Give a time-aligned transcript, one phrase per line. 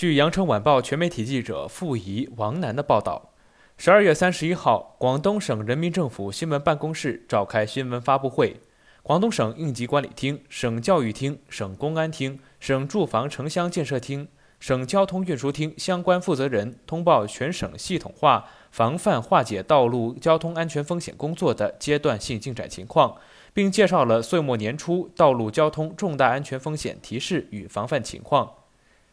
[0.00, 3.34] 据羊城晚报全媒体记者傅怡、王楠的报道，
[3.76, 8.56] 十二月三十一号，广东省人民政府新闻办公室召开新闻发布会。
[9.02, 14.26] 广东省应急管理厅、省教育厅、省公安厅、省住房城乡建设厅、
[14.58, 23.14] 省交通运输厅相关负责人通报全省系统化防范化解道路交通安全风险工作的阶段性进展情况，
[23.52, 28.50] 并介绍了岁末年初道路交通重大安全风险提示与防范情况。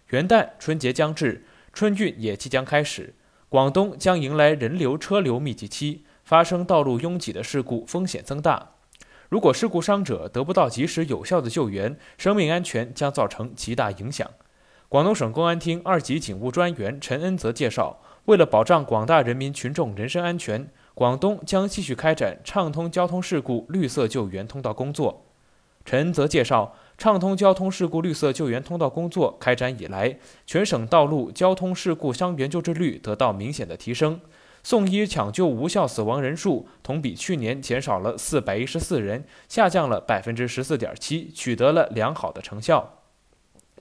[0.09, 1.43] 元旦、春节将至，
[1.73, 3.13] 春运也即将开始，
[3.49, 8.71] 广东将迎来人流车流密集期，发生道路拥挤的事故风险增大。
[9.27, 14.29] 如果事故伤者得不到及时有效的救援，生命安全将造成极大影响。
[14.87, 25.25] 广东省公安厅二级警务专员陈恩泽介绍，为了保障广大人民群众人身安全，广东将继续开展畅通交通事故绿色救援通道工作。
[25.83, 34.19] 陈恩泽介绍，畅通交通事故绿色救援通道工作开展以来，全省道路交通事故伤员救治率得到明显的提升。
[34.63, 43.03] 送医抢救无效死亡人数同比去年减少了四百一十四人，下降了百分之十四点七，取得了良好的成效。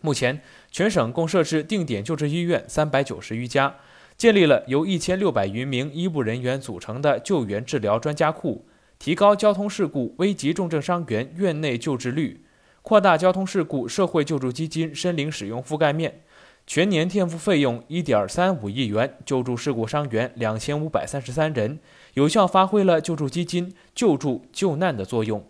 [0.02, 3.76] 目前，全省共设置定点救治医院三百九十余家，
[4.18, 8.66] 建立了由一千六百余名医务人员组成的救援治疗专家库，
[8.98, 12.44] 提高交通事故危急重症伤员院内救治率，
[12.88, 16.20] 扩大交通事故社会救助基金申领使用覆盖面。
[16.68, 21.80] 全年垫付费用一点三五亿元，救助事故伤员两千五百三十三人，
[22.14, 25.44] 有效发挥了救助基金救助救难的作用。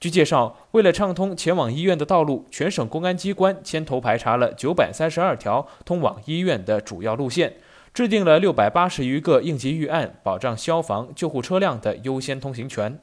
[0.00, 7.54] 据介绍，为了畅通前往医院的道路，全省公安机关牵头排查了九百三十二条通往医院的主要路线，
[7.92, 12.98] 制定了六百八十余个应急预案，保障消防救护车辆的优先通行权。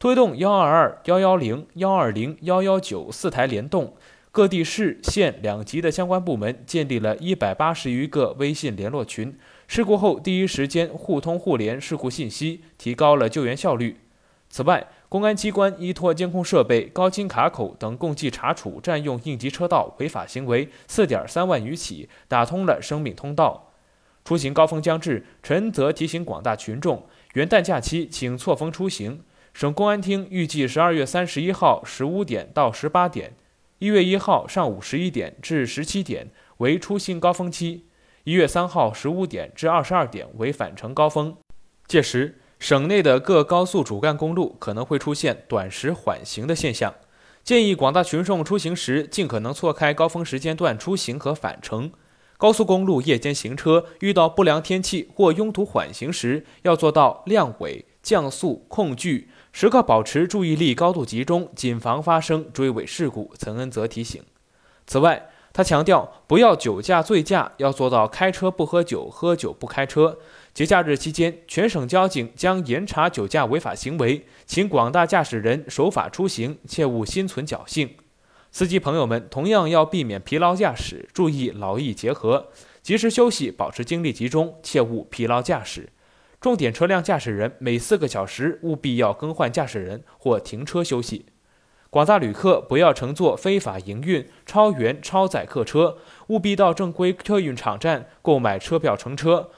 [0.00, 3.94] 推动幺二二、幺幺零、幺二零、幺幺九四台联动。
[4.32, 9.36] 各地市县两级的相关部门建立了一百八十余个微信联络群，
[9.68, 14.00] 事故后第一时间互通互联事故信息，提高了救援效率。
[14.48, 23.66] 此外，公安机关依托监控设备、高清卡口等，共计查处占用应急车道违法行为四点三万余起，打通了生命通道。
[24.24, 29.20] 出行高峰将至，陈则提醒广大群众，元旦假期请错峰出行。
[29.52, 33.34] 省公安厅预计十二月三十一号十五点到十八点。
[33.78, 36.28] 一月一号上午十一点至十七点
[36.58, 37.86] 为出行高峰期，
[38.24, 41.34] 一月三号十五点至二十二点为返程高峰。
[41.86, 46.94] 届时，省内的各高速主干公路可能会出现短时缓行的现象，
[47.42, 51.90] 建议广大群众出行时尽可能错开高峰时间段出行和返程。
[52.36, 59.28] 高速公路夜间行车遇到不良天气或拥堵缓行时，要做到亮尾、降速、控距。
[59.52, 63.32] 时刻保持注意力高度集中，谨防发生追尾事故。
[63.36, 64.22] 岑恩泽提醒。
[64.86, 70.18] 此外，他强调不要酒驾醉驾，要做到开车不喝酒，喝酒不开车。
[70.54, 77.96] 节假日期间，全省交警将严查酒驾违法行为，请广大驾驶人守法出行，切勿心存侥幸。
[78.52, 82.48] 司机朋友们同样要避免疲劳驾驶，注意劳逸结合，
[82.82, 85.88] 及时休息，保持精力集中，切勿疲劳驾驶。
[86.40, 91.26] 重点车辆驾驶人每四个小时务必要更换驾驶人或停车休息。
[91.90, 99.50] 广大旅客不要乘坐非法营运、超员、超载客车，务必到正规客运场站购买车票乘车，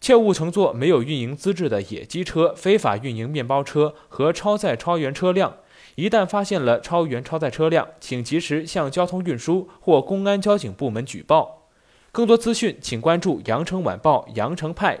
[0.00, 5.56] 切勿乘坐没有运营资质的野鸡车、非法运营面包车和超载超员车辆。
[5.96, 11.66] 一旦发现了超员超载车辆，请及时向交通运输或公安交警部门举报。
[12.12, 15.00] 更多资讯，请关注羊城晚报羊城派。